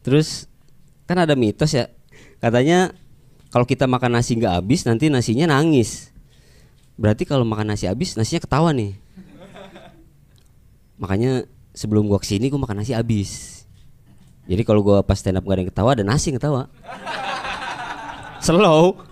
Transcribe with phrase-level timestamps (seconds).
[0.00, 0.48] Terus
[1.04, 1.90] kan ada mitos ya,
[2.38, 2.94] katanya
[3.50, 6.14] kalau kita makan nasi nggak habis nanti nasinya nangis.
[6.94, 8.94] Berarti kalau makan nasi habis nasinya ketawa nih.
[11.00, 13.64] Makanya sebelum gua ke sini gua makan nasi habis.
[14.46, 16.70] Jadi kalau gua pas stand up gak ada yang ketawa ada nasi yang ketawa.
[18.40, 19.09] Slow.